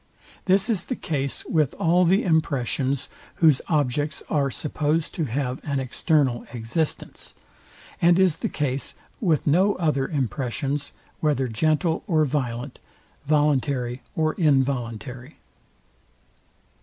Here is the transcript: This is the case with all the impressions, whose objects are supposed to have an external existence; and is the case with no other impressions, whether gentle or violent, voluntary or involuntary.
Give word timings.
This 0.45 0.67
is 0.67 0.85
the 0.85 0.95
case 0.95 1.45
with 1.45 1.75
all 1.75 2.05
the 2.05 2.23
impressions, 2.23 3.07
whose 3.35 3.61
objects 3.67 4.23
are 4.31 4.49
supposed 4.49 5.13
to 5.13 5.25
have 5.25 5.61
an 5.63 5.79
external 5.79 6.43
existence; 6.53 7.35
and 8.01 8.17
is 8.17 8.37
the 8.37 8.49
case 8.49 8.95
with 9.19 9.45
no 9.45 9.75
other 9.75 10.07
impressions, 10.07 10.91
whether 11.19 11.47
gentle 11.47 12.03
or 12.07 12.25
violent, 12.25 12.79
voluntary 13.27 14.01
or 14.15 14.33
involuntary. 14.33 15.35